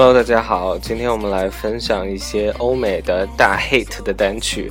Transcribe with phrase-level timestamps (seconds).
[0.00, 4.70] Hello，大家好，今天我们来分享一些欧美的大 hit 的单曲，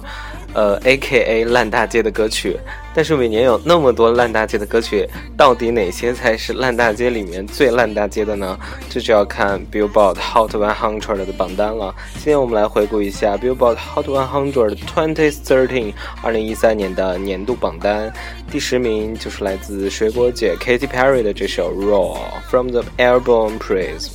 [0.54, 2.58] 呃，A.K.A 烂大街的歌曲。
[2.96, 5.05] 但是每年有那么多烂大街的歌曲，
[5.36, 8.58] 到底哪些才是烂大街里面最烂大街的呢？
[8.90, 11.94] 这就要看 Billboard Hot 100的榜单了。
[12.14, 18.09] 今天我们来回顾一下 Billboard Hot 100 2013二零一三年的年度榜单。
[18.50, 22.18] 第十名就是来自水果姐 Katy Perry 的这首 Raw
[22.50, 24.08] from the album Praise。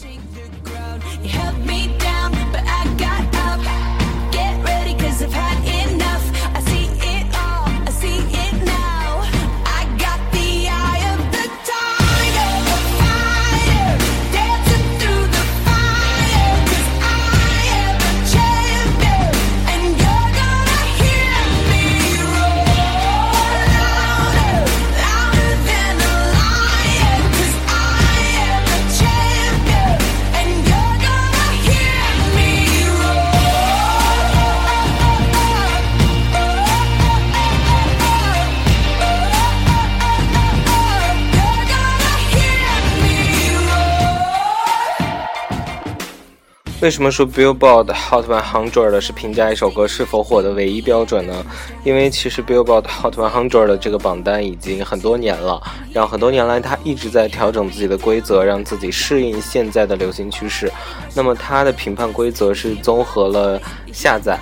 [46.83, 51.47] 为什么说 Billboard Hot 100的是评价一首歌是否火的唯一标准呢？
[51.85, 60.73] 因为其实 Billboard Hot 100的这个榜单已经很多年了，然后很多年来它一直在调整自己的规则，让自己适应现在的流行趋势。
[61.15, 64.37] 那么它的评判规则是综合了下载。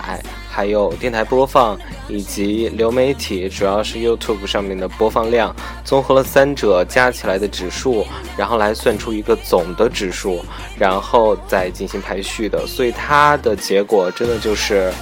[0.52, 8.04] 还有电台播放以及流媒体，主要是 YouTube 上面的播放量，综合了三者加起来的指数，
[8.36, 10.44] 然后来算出一个总的指数，
[10.76, 12.66] 然后再进行排序的。
[12.66, 14.92] 所以它的结果真的就是，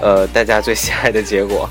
[0.00, 1.68] 呃，大家最喜爱的结果。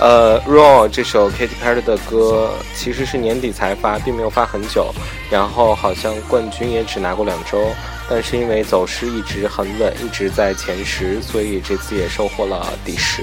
[0.00, 4.92] 呃，《Raw》这首 Katy Perry 的歌其实是年底才发，并没有发很久，
[5.30, 7.68] 然后好像冠军也只拿过两周。
[8.10, 13.22] 但是因为走势一直很稳，一直在前十，所以这次也收获了第十。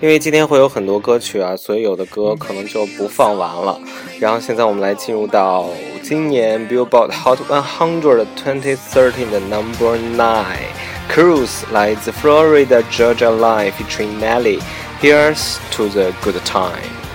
[0.00, 3.80] 因为今天会有很多歌曲啊，所以有的歌可能就不放完了。
[4.20, 5.68] 然后现在我们来进入到
[6.02, 10.68] 今年 Billboard Hot 100 2013的 Number Nine
[11.10, 14.60] Cruise 来自 Florida Georgia Line featuring Nelly
[15.00, 17.05] Here's to the Good Time。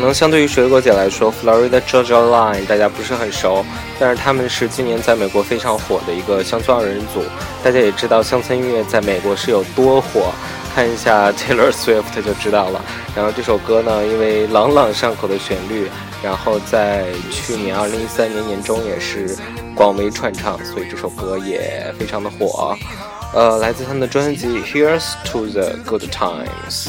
[0.00, 3.62] 可能相对于水果姐来说，Florida Georgia Line 大家不是很熟，
[3.98, 7.22] 但是他们是今年在美国非常火的一个乡村二人组。
[7.62, 10.32] 大家也知道乡村音乐在美国是有多火，
[10.74, 12.82] 看一下 Taylor Swift 就知道了。
[13.14, 15.90] 然后这首歌呢，因为朗朗上口的旋律，
[16.22, 19.36] 然后在去年2013年年中也是
[19.74, 22.74] 广为传唱，所以这首歌也非常的火。
[23.34, 26.88] 呃，来自他们的专辑《Here's to the Good Times》。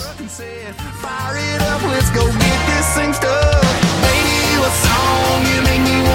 [2.82, 3.62] missing stuff.
[4.02, 6.11] Baby, what song you make me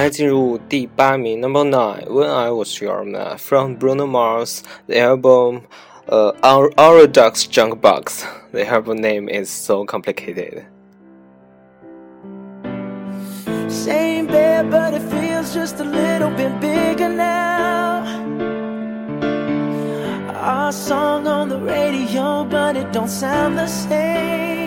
[0.00, 5.62] 来进入第八名，Number Nine。When I Was Your Man from Bruno Mars, the album,
[6.08, 8.24] uh, Our Aurodox Junk Box.
[8.52, 10.64] The album name is so complicated.
[13.68, 18.04] Same bed, but it feels just a little bit bigger now.
[20.34, 24.59] Our song on the radio, but it don't sound the same.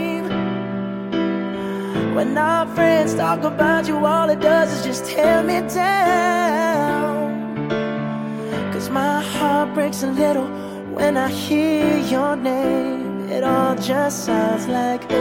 [2.14, 7.69] When our friends talk about you, all it does is just tear me down.
[8.72, 10.46] Cause my heart breaks a little
[10.94, 15.16] When I hear your name, it all just sounds like ooh.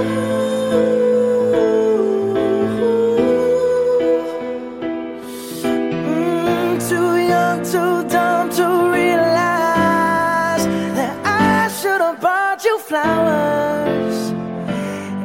[5.63, 8.65] Mm, too young, too dumb to
[8.99, 10.63] realize
[10.97, 14.29] that I should have bought you flowers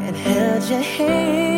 [0.07, 1.58] and held your hand.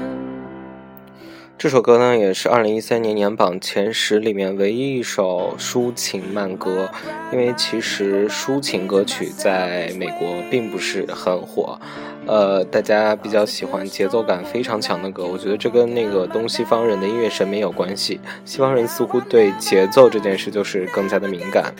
[1.61, 6.89] 这首歌呢，也是二零一三年年榜前十里面唯一一首抒情慢歌。
[7.31, 11.79] 因为其实抒情歌曲在美国并不是很火，
[12.25, 15.23] 呃，大家比较喜欢节奏感非常强的歌。
[15.23, 18.19] 我觉得这跟那个东西方人的音乐审美有关系。
[18.43, 21.71] 西方人似乎对节奏这件事就是更加的敏感。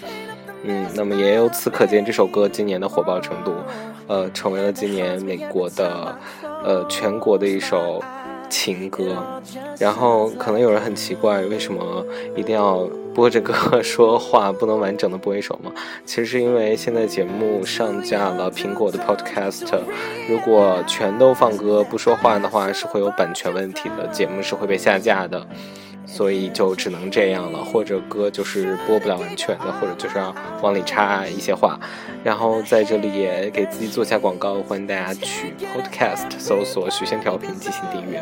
[0.61, 3.55] 嗯，那么也由此可见，这首歌今年的火爆程度，
[4.05, 6.15] 呃，成为了今年美国的，
[6.63, 7.99] 呃，全国的一首。
[8.51, 9.41] 情歌，
[9.79, 12.05] 然后可能有人很奇怪，为什么
[12.35, 15.71] 一定要播着歌说话，不能完整的播一首吗？
[16.05, 19.79] 其实是因为现在节目上架了苹果的 Podcast，
[20.29, 25.47] 如果全都放歌不说话的话，是会有版权问题的，节目是会被下架的。
[26.11, 31.79] 所以就只能这样了，或者歌就是播不了完全的，或者就是要往里插一些话。
[32.21, 38.21] 然后在这里也给自己做下广告，欢迎大家去 Podcast 搜索“许仙调频”进行订阅。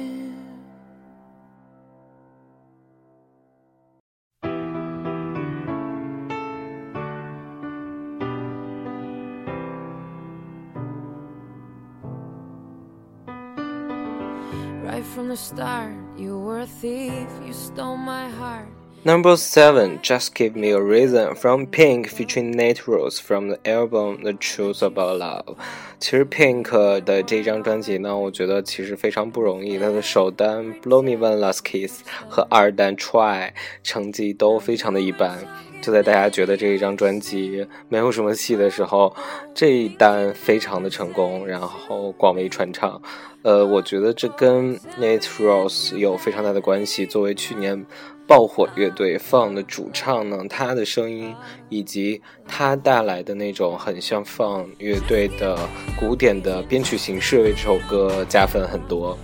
[15.30, 15.92] the start.
[16.16, 18.66] You were a thief, you stole my heart.
[19.04, 24.24] Number seven, Just Give Me a Reason from Pink featuring Nate Rose from the album
[24.24, 25.56] The Truth About Love。
[26.00, 29.78] 其实 Pink 的这张专辑呢，我觉得其实非常不容易。
[29.78, 33.50] 它的首单《Blow Me One Last Kiss》和二单《Try》
[33.84, 35.38] 成绩都非常的一般。
[35.81, 39.13] 就在大家觉得这一张专辑没有什么戏的时候，
[39.53, 43.01] 这一单非常的成功，然后广为传唱。
[43.41, 47.07] 呃，我觉得这跟 Nate Rose 有非常大的关系。
[47.07, 47.83] 作为去年
[48.27, 51.33] 爆火乐队 Fun 的主唱呢，他的声音
[51.69, 55.57] 以及他带来的那种很像 Fun 乐队的
[55.99, 59.17] 古典的编曲形式，为这首歌加分很多。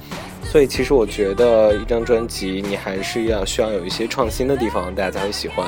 [0.43, 5.67] 所以，其实我觉得一张专辑你还是要需要有一些创新的地方，大家才会喜欢。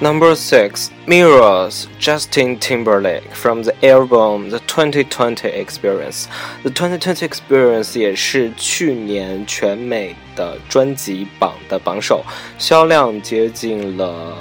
[0.00, 6.26] Number six, Mirrors, Justin Timberlake from the album The 2020 Experience.
[6.64, 12.24] The 2020 Experience 也是去年全美的专辑榜的榜首，
[12.58, 14.34] 销量接近了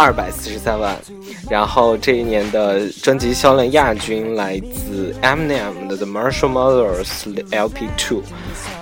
[0.00, 0.96] 二百四十三万。
[1.50, 8.22] 然后这一年的专辑销量亚军来自 Eminem 的 The Marshall Mathers LP Two，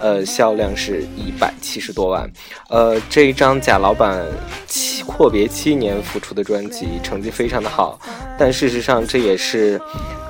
[0.00, 2.30] 呃，销量是一百七十多万。
[2.68, 4.24] 呃，这一张贾老板
[4.68, 7.98] 七阔别七年复出的专辑，成绩非常的好。
[8.38, 9.80] 但事实上，这也是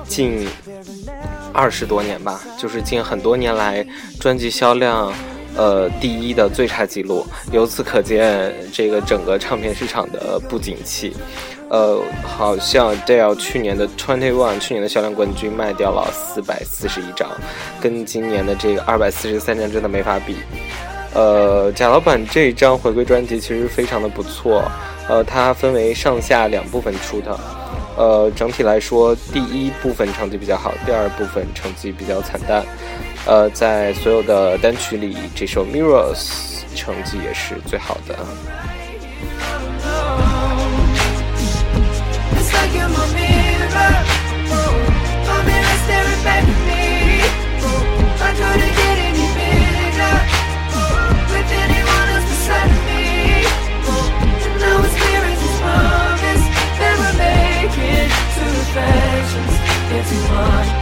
[0.07, 0.47] 近
[1.53, 3.85] 二十多年吧，就是近很多年来
[4.19, 5.13] 专辑销量。
[5.55, 11.13] 呃，第一的最差记录，由此可见，这个整个唱片市场的不景气。
[11.69, 17.29] 呃，好像 Dale 去年的 Twenty One，去年的销量冠军卖掉了四百四十一张，
[17.79, 20.35] 跟今年的这个二百四十三张真的没法比。
[21.13, 24.63] 呃，贾老板这张回归专辑其实非常的不错，
[25.07, 27.39] 呃，它分为上下两部分出的。
[27.97, 32.65] 呃，整体来说，第一部分成绩比较好，第二部分成绩比较惨淡。
[33.25, 36.17] 呃，在所有的单曲里，这首《Mirrors》
[36.75, 38.17] 成绩也是最好的。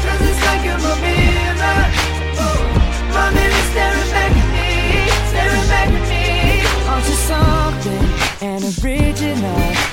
[0.07, 1.36] Cause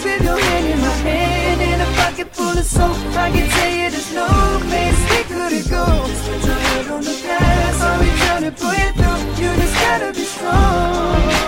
[0.00, 2.96] Cause with your hand in my hand And a pocket full of soap.
[3.16, 4.26] I can tell you there's no
[4.68, 5.84] place we couldn't go
[6.24, 9.44] put your head on the past I'll be trying to pull you through.
[9.44, 11.39] You just gotta be strong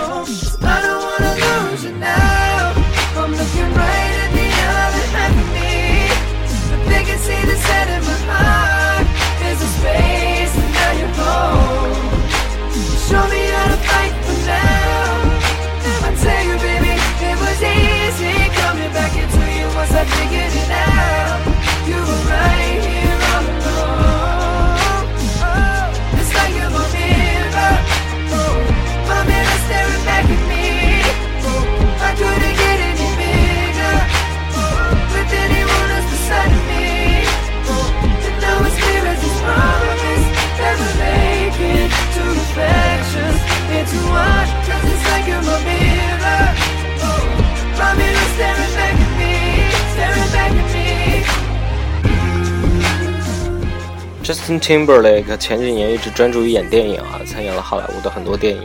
[54.23, 58.63] Justin Timberlake 前几年一直专注于演电影啊，参演了好莱坞的很多电影，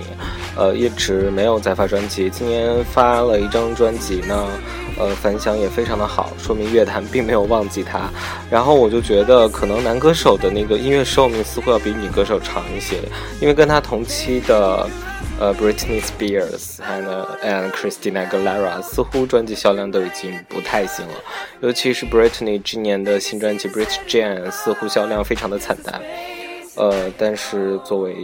[0.57, 2.31] 呃，一直没有再发专辑。
[2.31, 4.47] 今年发了一张专辑呢，
[4.97, 8.09] 呃，反响也非常的好，说明乐坛并没有忘记他。
[8.49, 12.97] 然后我就觉得，可能男歌手的那个音乐寿命似乎要比女歌手长一些，
[13.41, 14.89] 因为跟他同期的。
[15.41, 21.15] 呃，Britney Spears 还有呢，and Christina Aguilera 似乎专辑销量都已经不太行了，
[21.61, 26.03] 尤其是 Britney 今年的新专辑《Brit Jane》似乎销量非常的惨淡。
[26.75, 28.17] 呃，但是作为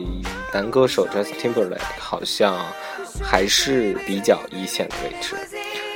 [0.52, 2.56] 男歌手 Justin Timberlake 好像
[3.22, 5.36] 还是比较一线的位置。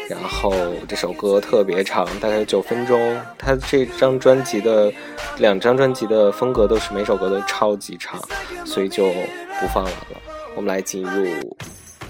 [0.08, 0.54] 然后
[0.88, 3.20] 这首歌特别长，大概九分钟。
[3.37, 4.92] 他这张专辑的
[5.38, 8.20] 两张专辑的风格都是每首歌都超级长，
[8.64, 9.08] 所以就
[9.60, 10.27] 不放完了。
[10.57, 11.57] 我们来进入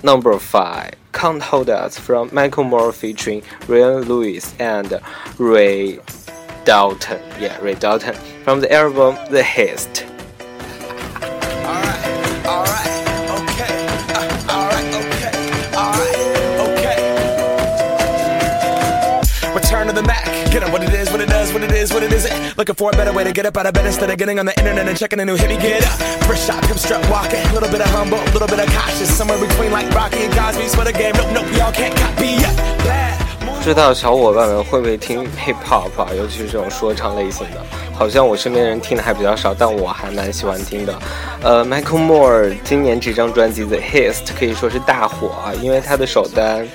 [0.02, 5.00] number five can't hold us from michael moore featuring ryan lewis and
[5.38, 6.00] ray
[6.66, 8.13] dalton yeah ray dalton
[8.44, 10.06] from the album the haste
[21.59, 22.57] What it is, what it isn't.
[22.57, 24.47] Looking for a better way to get up out of bed instead of getting on
[24.47, 25.49] the internet and checking a new hit.
[25.49, 25.99] Me get up.
[26.25, 27.41] First shot, come strut walking.
[27.50, 29.11] A little bit of humble, a little bit of cautious.
[29.17, 31.15] Somewhere between like Rocky and Cosby's for the game.
[31.17, 32.55] Nope, nope, y'all can't copy yet.
[32.87, 33.19] Bad.
[33.41, 36.09] 不知道小伙伴们会不会听 hip hop 啊？
[36.17, 37.61] 尤其是这种说唱类型的，
[37.93, 40.97] 好像我身边人听的还比较少，但我还蛮喜欢听的。
[41.43, 46.67] 呃，Michael Moore 今年这张专辑 The Hist 可以说是大火啊，因为他的首单。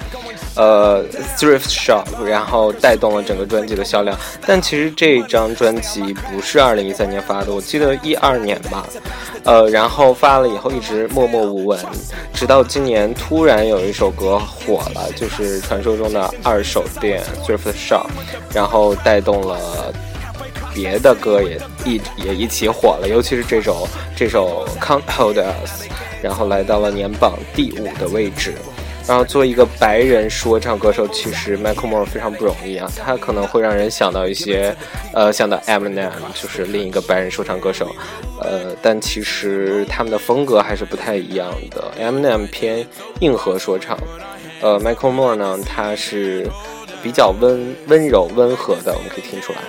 [0.56, 1.04] 呃
[1.38, 4.18] ，Thrift Shop，然后带动了整个专辑的销量。
[4.46, 8.86] 但其实这张专辑不是二零一三年发的，我记得一二年吧。
[9.46, 11.78] 呃，然后发了以后一直默默无闻，
[12.34, 18.06] 直到今年突然有一首歌火了，就是传说中的二手店 Thrift Shop，
[18.54, 19.94] 然后带动了
[20.74, 23.86] 别的歌也一也一起火了，尤其是这首
[24.16, 25.89] 这首 Can't Hold Us，
[26.22, 28.54] 然后来到了年榜第五的位置。
[29.08, 32.89] 然后作为一个白人说唱歌手，其实 Michael Moore 非常不容易啊。
[32.98, 34.74] 他可能会让人想到一些，
[35.13, 37.94] 呃，想到 Eminem，就是另一个白人说唱歌手，
[38.39, 41.92] 呃，但其实他们的风格还是不太一样的。
[42.00, 42.88] Eminem 偏
[43.20, 43.98] 硬核说唱，
[44.62, 46.50] 呃，Michael Moore 呢，他是
[47.02, 49.60] 比较温温柔温和的，我们可以听出来。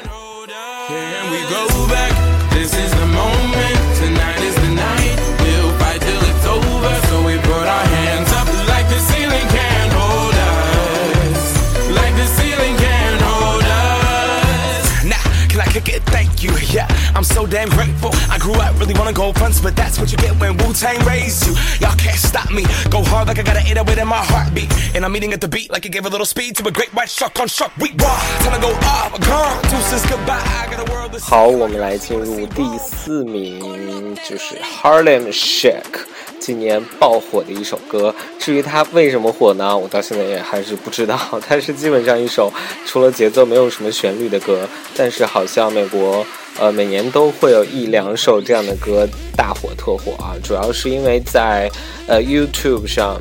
[16.74, 18.10] Yeah, I'm so damn grateful.
[18.28, 20.98] I grew up really wanna go fronts, but that's what you get when Wu Tang
[21.06, 21.54] raised you.
[21.78, 22.64] Y'all can't stop me.
[22.90, 24.68] Go hard like I got an 808 in my heartbeat.
[24.92, 26.92] And I'm eating at the beat like it gave a little speed to a great
[26.92, 27.94] white shark on shark week.
[28.02, 29.62] Raw, time to go off, gone.
[29.70, 30.42] Deuces goodbye.
[30.42, 36.00] I got a world to 好，我们来进入第四名，就是 Harlem Shake。
[36.40, 39.78] 今年爆火的一首歌，至于它为什么火呢？
[39.78, 41.18] 我到现在也还是不知道。
[41.46, 42.52] 它是基本上一首
[42.84, 46.26] 除了节奏没有什么旋律的歌，但是好像美国
[46.59, 50.37] 呃每年都会有一两首这样的歌大火特火啊。
[50.43, 51.71] 主要是因为在
[52.07, 53.21] 呃 YouTube 上，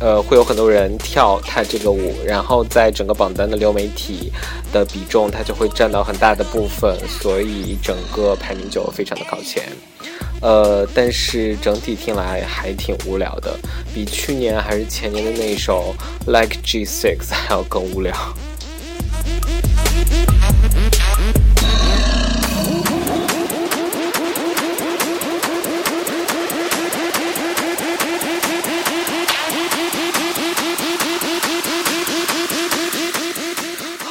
[0.00, 4.32] 呃会有很多人跳它这个舞，然后在整个榜单的流媒体
[4.72, 9.62] 的比重，它就会占到很大的部分，所以整个排名就非常的靠前。
[10.42, 13.56] 呃，但是整体听来还挺无聊的，
[13.94, 15.94] 比去年还是前年的那首
[16.30, 18.12] 《Like G6》还要更无聊。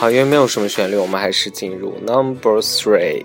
[0.02, 3.22] 好，因为没有什么旋律，我们还是进入 Number Three。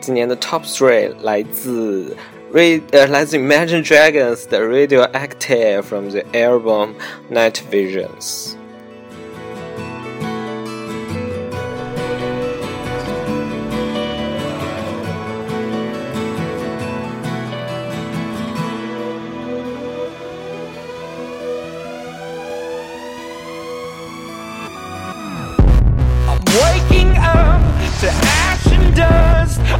[0.00, 2.16] 今年的 Top Three 来自。
[2.52, 6.94] uh, let's imagine dragons the radioactive from the album
[7.30, 8.56] Night Visions.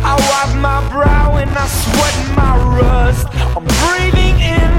[0.08, 3.28] I wipe my brow and I sweat my rust.
[3.58, 4.72] I'm breathing in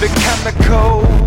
[0.00, 1.26] the chemicals.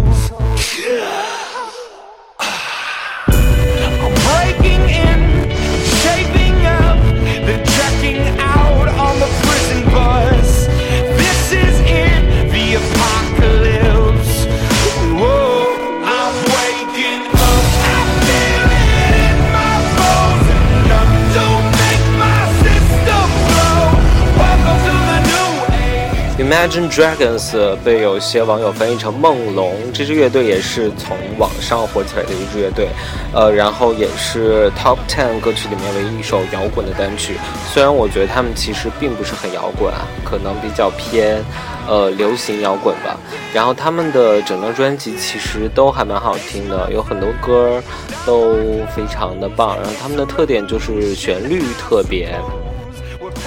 [26.39, 32.87] Imagine Dragons 被有些网友翻译成梦龙，这支乐队也是从网上火起来的一支乐队，
[33.33, 37.35] 呃，然后也是 Top Ten 歌曲里面唯一一首摇滚的单曲。
[37.67, 41.43] 虽然我觉得他们其实并不是很摇滚啊，可能比较偏
[41.89, 43.19] 呃流行摇滚吧。
[43.53, 47.83] 然后他们的整张专辑其实都还蛮好听的，有很多歌
[48.25, 48.55] 都
[48.95, 49.75] 非常的棒。
[49.75, 52.33] 然后他们的特点就是旋律特别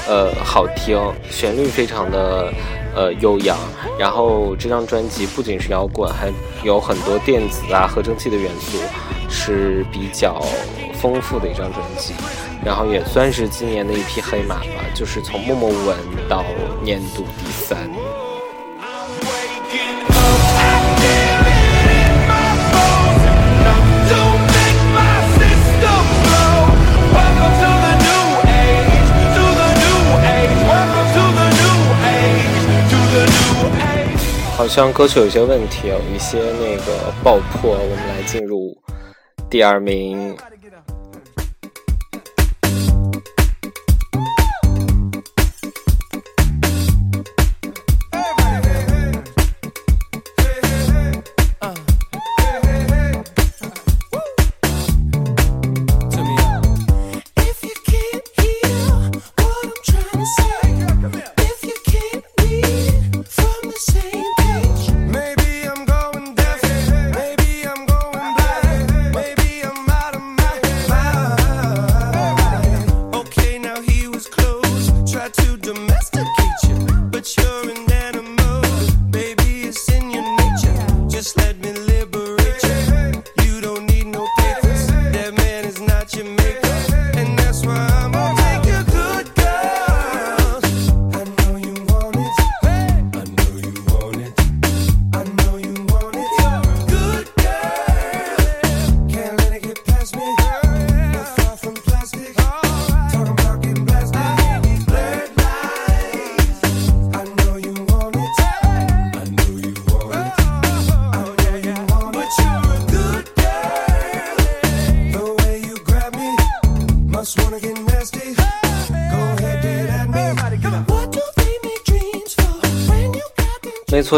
[0.06, 1.00] 呃好听，
[1.30, 2.52] 旋律非常的。
[2.94, 3.56] 呃，悠扬。
[3.98, 6.30] 然后这张专辑不仅是摇滚，还
[6.64, 8.78] 有很多电子啊、合成器的元素，
[9.28, 10.40] 是比较
[10.94, 12.14] 丰富的一张专辑。
[12.64, 15.96] 然后也算是今年的一匹黑马吧，就是从默默无闻
[16.28, 16.44] 到
[16.82, 17.90] 年度第三。
[34.62, 37.72] 好像歌曲有些问题，有一些那个爆破。
[37.72, 38.72] 我们来进入
[39.50, 40.36] 第二名。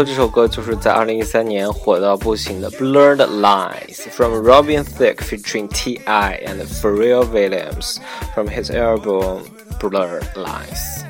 [0.03, 6.43] 这首歌就是在二零一三年火到不行的《Blurred Lines》from Robin Thicke featuring T.I.
[6.45, 7.97] and Pharrell Williams
[8.33, 9.43] from his album
[9.79, 11.03] Blurred Lines。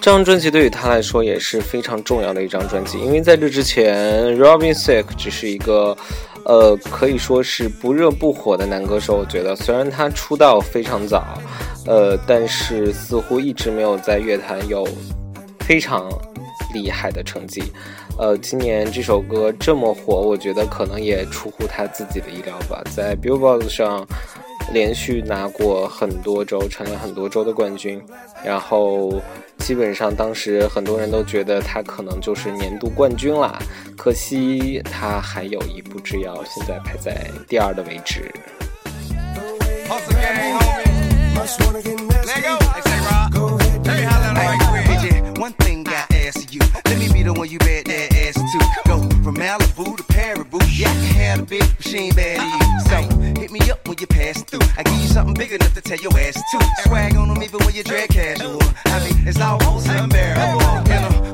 [0.00, 5.96] 这张专辑对于他来说也是非常重要的一张专辑，因为在这之前，Robin Thicke 只是一个。
[6.44, 9.16] 呃，可以说是不热不火的男歌手。
[9.16, 11.38] 我觉得，虽然他出道非常早，
[11.86, 14.86] 呃，但是似乎一直没有在乐坛有
[15.60, 16.08] 非常
[16.72, 17.62] 厉害的成绩。
[18.16, 22.80] 呃，今年这首歌这么火，我觉得可能也出乎他自己的意料吧。
[22.94, 24.06] 在 Billboard 上
[24.72, 28.02] 连续拿过很多周，成了很多周的冠军，
[28.44, 29.20] 然后。
[29.58, 33.56] 基本上当时很多人都觉得他可能就是年度冠军啦，
[33.96, 38.30] 可惜他还有一步之遥，现在排在第二的位置。
[49.24, 52.80] From Malibu to Paraboo, yeah, I can have big machine but she bad you.
[52.90, 54.60] So hit me up when you pass through.
[54.76, 56.82] I give you something big enough to tell your ass to.
[56.82, 58.60] Swag on them even when you drag casual.
[58.84, 60.60] I mean, it's almost unbearable.
[60.92, 61.33] And I'm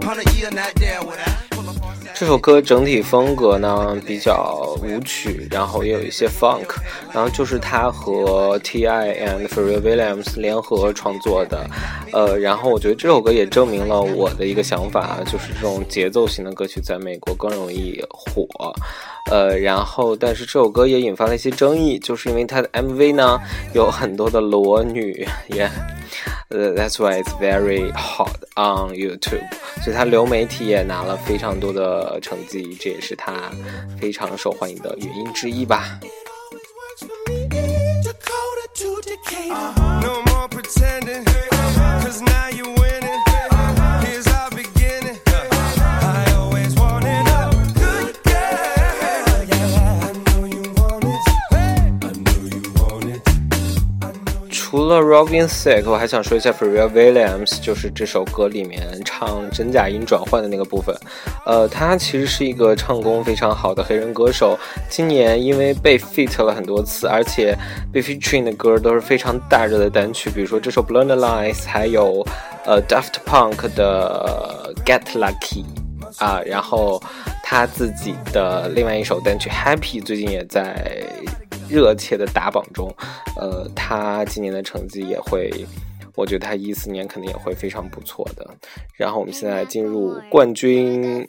[2.14, 6.66] 这首歌整体风格呢比较舞曲，然后也有一些 funk，
[7.12, 9.14] 然后就是他和 T.I.
[9.27, 11.64] and Pharrell Williams 联合创作的，
[12.12, 18.46] 呃，然后我觉得这首歌也证明了我的一个想法，就是这种节奏型的歌曲在美国更容易火。
[19.26, 23.40] 呃，然后，但是这首歌也引发了一些争议，就是因为它的 MV 呢
[23.74, 25.70] 有很多的裸女，也，
[26.48, 29.46] 呃，That's why it's very hot on YouTube，
[29.83, 33.50] 所以它流媒体也拿了非常多的成绩，这也是它
[34.00, 36.00] 非常受欢迎的原因之一吧。
[54.81, 60.97] 除了 Robin Thicke，我还想说一下 Pharrell Williams，就是这首歌里面唱真假音转换的那个部分。
[61.45, 64.59] 呃，他其实是一个唱功非常好的黑人歌手。
[64.88, 67.55] 今年因为被 feat 了很多次，而且
[67.93, 72.27] 被 featuring 的歌都是非常大热的单曲，比如说这首 Blonde Lines，还有
[72.64, 75.62] 呃 Daft Punk 的 Get Lucky
[76.16, 76.99] 啊，然后
[77.45, 81.07] 他自己的另外一首单曲 Happy 最近也在。
[81.70, 82.92] 热切的打榜中，
[83.37, 85.64] 呃，他今年的成绩也会，
[86.16, 88.44] 我觉得他一四年肯定也会非常不错的。
[88.96, 91.28] 然后我们现在进入冠军。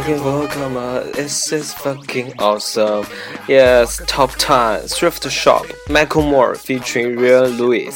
[0.00, 3.04] Looking for karma, this is fucking awesome.
[3.46, 5.66] Yes, top time thrift shop.
[5.90, 7.90] Michael Moore featuring Real Louis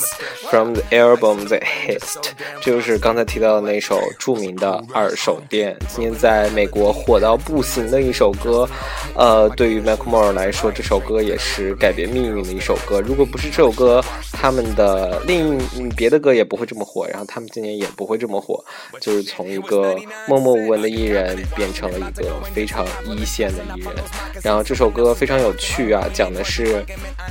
[0.51, 5.79] from the album The Hist，这就是刚才提到的那首著名的二手店。
[5.88, 8.69] 今年在美国火到不行的一首歌，
[9.17, 13.01] 呃，对于 Michael Moore 来说，这首歌也是改变命运的一首歌。
[13.01, 15.59] 如果不是这首歌，他们的另
[15.97, 18.62] 别的歌也不会这么火，然后他们今年也不会这么火，
[19.01, 19.97] 就是从一个
[20.29, 21.94] 默默无闻的艺人变成。
[21.99, 23.95] 一个非常一线的艺人，
[24.43, 26.85] 然后这首歌非常有趣啊，讲的是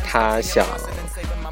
[0.03, 0.65] 他想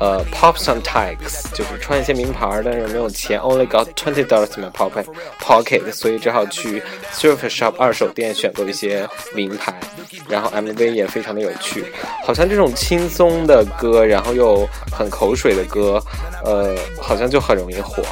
[0.01, 5.05] 呃 pop some tags，就是穿一些名牌，但是没有钱，only got twenty dollars in my pocket
[5.39, 6.81] pocket，所以只好去
[7.13, 9.79] thrift shop 二手店选购一些名牌。
[10.27, 11.85] 然后 MV 也非常的有趣，
[12.25, 16.01] 好像这种轻松的歌，然后又很口水的歌，
[16.43, 18.03] 呃，好像就很容易火。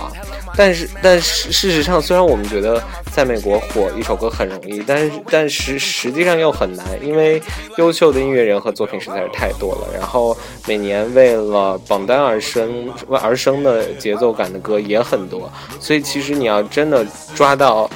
[0.55, 2.81] 但是，但是事实上，虽然我们觉得
[3.13, 7.41] 在美国火一首歌很容易，但是，但实实际上又很难，因为
[7.77, 9.87] 优秀的音乐人和作品实在是太多了。
[9.93, 10.35] 然后
[10.67, 17.89] 每年为了榜单而生而生的节奏感的歌也很多，所以其实你要真的抓到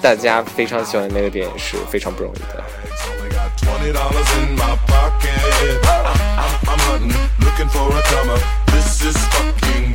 [0.00, 2.64] 大家非常喜欢的那个点是非常不容易的。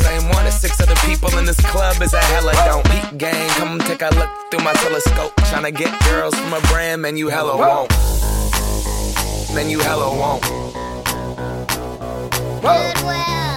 [0.00, 3.48] same one as six other people in this club is a hella don't eat gang.
[3.50, 5.34] Come take a look through my telescope.
[5.50, 7.90] Tryna get girls from a brand, man, you hella won't.
[9.54, 10.42] Man, you hella won't.
[12.62, 13.51] Goodwill.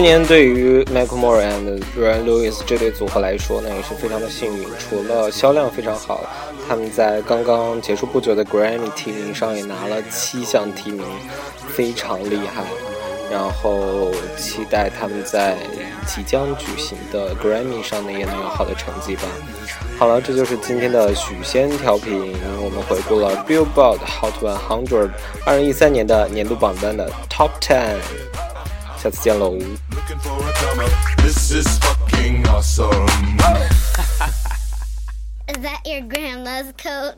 [0.00, 4.66] 今年对于 Michael Moore and Ryan Lewis 这对组合来说呢，也是非常的幸运。
[4.78, 6.24] 除了销量非常好，
[6.66, 11.04] 他们在刚刚结束不久的 Grammy 提名上也拿了七项提名，
[11.68, 12.64] 非常厉害。
[13.30, 15.58] 然后期待他们在
[16.06, 19.24] 即将举行的 Grammy 上呢也能有好的成绩吧。
[19.98, 25.10] 好了，这就是今天的许仙调频，我们回顾了 Billboard Hot 100
[25.44, 27.98] 二零一三年的年度榜单的 Top Ten。
[29.02, 29.56] 下次见喽。
[31.16, 33.06] This is fucking awesome.
[35.48, 37.16] Is that your grandma's coat?